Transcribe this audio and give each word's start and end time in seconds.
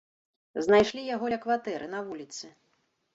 Знайшлі 0.67 1.03
яго 1.15 1.25
ля 1.33 1.37
кватэры, 1.43 1.89
на 1.93 1.99
вуліцы. 2.09 2.51